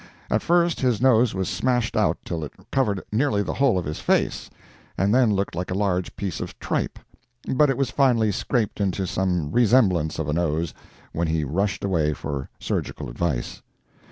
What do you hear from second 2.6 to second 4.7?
covered nearly the whole of his face